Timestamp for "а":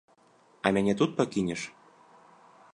0.65-0.71